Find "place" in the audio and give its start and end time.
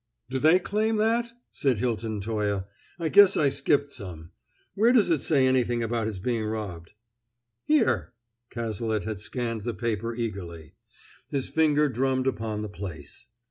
12.69-13.27